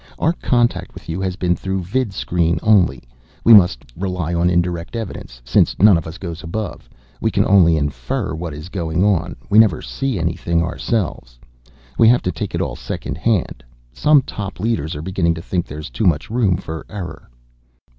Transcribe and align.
Our 0.17 0.33
contact 0.33 0.95
with 0.95 1.09
you 1.09 1.21
has 1.21 1.35
been 1.35 1.55
through 1.55 1.83
vidscreen 1.83 2.57
only. 2.63 3.03
We 3.43 3.53
must 3.53 3.83
rely 3.95 4.33
on 4.33 4.49
indirect 4.49 4.95
evidence, 4.95 5.43
since 5.45 5.75
none 5.77 5.95
of 5.95 6.07
us 6.07 6.17
goes 6.17 6.41
above. 6.43 6.89
We 7.21 7.29
can 7.29 7.45
only 7.45 7.77
infer 7.77 8.33
what 8.33 8.51
is 8.51 8.69
going 8.69 9.03
on. 9.03 9.35
We 9.51 9.59
never 9.59 9.79
see 9.79 10.17
anything 10.17 10.63
ourselves. 10.63 11.37
We 11.99 12.07
have 12.07 12.23
to 12.23 12.31
take 12.31 12.55
it 12.55 12.61
all 12.61 12.75
secondhand. 12.75 13.63
Some 13.93 14.23
top 14.23 14.59
leaders 14.59 14.95
are 14.95 15.03
beginning 15.03 15.35
to 15.35 15.41
think 15.43 15.67
there's 15.67 15.91
too 15.91 16.07
much 16.07 16.31
room 16.31 16.57
for 16.57 16.83
error." 16.89 17.29